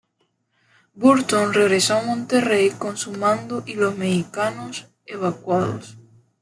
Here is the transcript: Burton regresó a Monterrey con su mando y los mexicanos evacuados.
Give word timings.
Burton 0.95 1.53
regresó 1.53 1.97
a 1.97 2.01
Monterrey 2.01 2.71
con 2.71 2.97
su 2.97 3.11
mando 3.11 3.61
y 3.67 3.75
los 3.75 3.95
mexicanos 3.99 4.87
evacuados. 5.05 5.95